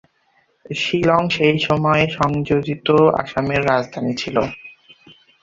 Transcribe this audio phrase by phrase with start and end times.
[0.65, 2.87] শিলং সেই সময়ে সংযোজিত
[3.21, 4.35] আসামের রাজধানী ছিল।